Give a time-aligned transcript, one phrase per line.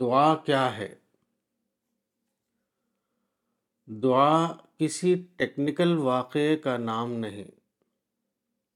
[0.00, 0.94] دعا کیا ہے؟
[3.86, 7.44] دعا کسی ٹیکنیکل واقعے کا نام نہیں،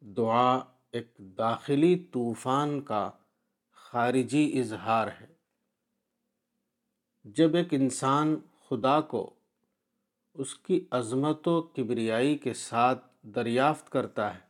[0.00, 0.60] دعا
[0.92, 3.10] ایک داخلی طوفان کا
[3.70, 5.26] خارجی اظہار ہے۔
[7.24, 8.36] جب ایک انسان
[8.68, 9.34] خدا کو
[10.34, 14.48] اس کی عظمت و کبریائی کے ساتھ دریافت کرتا ہے،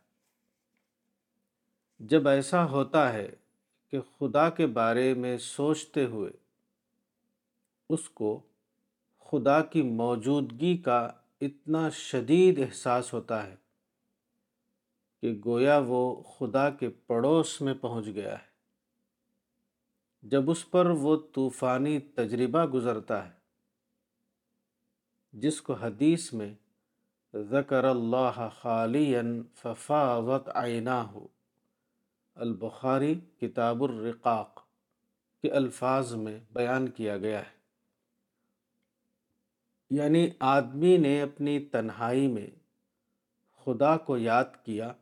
[1.99, 3.29] جب ایسا ہوتا ہے
[3.87, 6.40] کہ خدا کے بارے میں سوچتے ہوئے
[7.91, 8.41] اس کو
[9.19, 13.55] خدا کی موجودگی کا اتنا شدید احساس ہوتا ہے
[15.21, 18.49] کہ گویا وہ خدا کے پڑوس میں پہنچ گیا ہے۔
[20.23, 23.31] جب اس پر وہ طوفانی تجربہ گزرتا ہے،
[25.33, 26.53] جس کو حدیث میں
[27.33, 29.15] ذکر اللہ خالی
[29.55, 31.27] ففاوت آئینہ ہو
[32.35, 34.59] البخاری کتاب الرقاق
[35.41, 37.60] کے الفاظ میں بیان کیا گیا ہے۔
[39.91, 42.47] یعنی آدمی نے اپنی تنہائی میں
[43.65, 44.93] خدا کو یاد کیا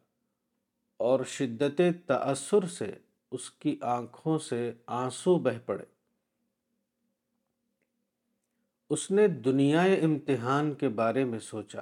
[0.97, 2.97] اور شدت تأثر سے
[3.31, 5.85] اس کی آنکھوں سے آنسو بہ پڑے۔
[8.89, 11.81] اس نے دنیا امتحان کے بارے میں سوچا۔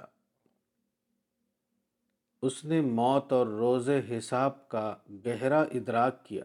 [2.41, 6.43] اس نے موت اور روز حساب کا گہرا ادراک کیا۔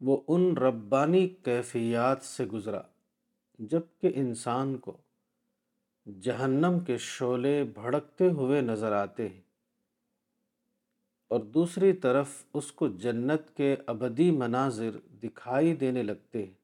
[0.00, 2.82] وہ ان ربانی کیفیات سے گزرا۔
[3.58, 4.96] جبکہ انسان کو
[6.20, 9.40] جہنم کے شعلے بھڑکتے ہوئے نظر آتے ہیں
[11.28, 14.90] اور دوسری طرف اس کو جنت کے ابدی مناظر
[15.22, 16.54] دکھائی دینے لگتے ہیں۔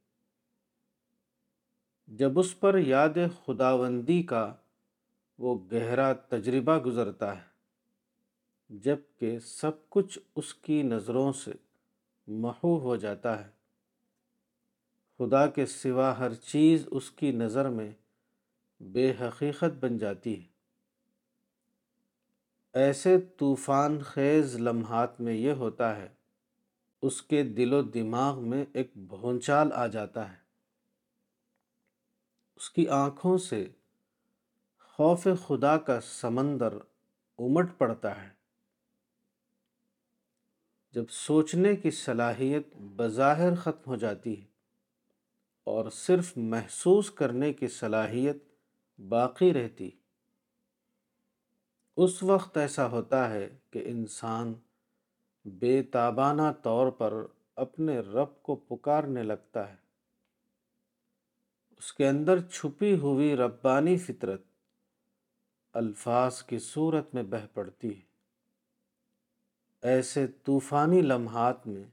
[2.06, 4.54] جب اس پر یاد خداوندی کا
[5.38, 7.48] وہ گہرا تجربہ گزرتا ہے
[8.70, 11.52] جبکہ سب کچھ اس کی نظروں سے
[12.26, 13.57] محو ہو جاتا ہے۔
[15.18, 17.90] خدا کے سوا ہر چیز اس کی نظر میں
[18.80, 20.46] بے حقیقت بن جاتی ہے۔
[22.72, 26.08] ایسے طوفان خیز لمحات میں یہ ہوتا ہے،
[27.02, 30.36] اس کے دل و دماغ میں ایک بھونچال آ جاتا ہے۔
[32.56, 33.66] اس کی آنکھوں سے
[34.78, 36.72] خوف خدا کا سمندر
[37.38, 38.30] امٹ پڑتا ہے۔
[40.92, 44.47] جب سوچنے کی صلاحیت بظاہر ختم ہو جاتی ہے۔
[45.68, 48.36] اور صرف محسوس کرنے کی صلاحیت
[49.08, 49.90] باقی رہتی۔
[51.96, 54.54] اس وقت ایسا ہوتا ہے کہ انسان
[55.44, 57.14] بے تابانہ طور پر
[57.56, 59.76] اپنے رب کو پکارنے لگتا ہے۔
[61.76, 64.42] اس کے اندر چھپی ہوئی ربانی فطرت
[65.72, 68.02] الفاظ کی صورت میں بہہ پڑتی ہے۔
[69.82, 71.84] ایسے طوفانی لمحات میں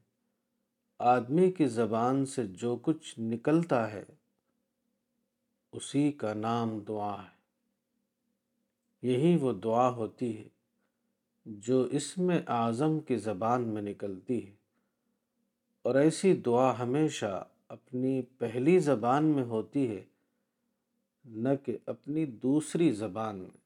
[1.00, 4.04] آدمی کی زبان سے جو کچھ نکلتا ہے،
[5.72, 7.36] اسی کا نام دعا ہے۔
[9.02, 10.48] یہی وہ دعا ہوتی ہے
[11.46, 14.56] جو اس میں اعظم کی زبان میں نکلتی ہے۔
[15.82, 20.04] اور ایسی دعا ہمیشہ اپنی پہلی زبان میں ہوتی ہے،
[21.26, 23.66] نہ کہ اپنی دوسری زبان میں۔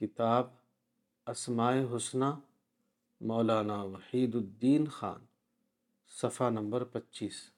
[0.00, 0.59] کتاب
[1.30, 2.24] اسماء حسنہ
[3.20, 5.24] مولانا وحید الدین خان
[6.08, 7.50] صفحہ نمبر پچیس۔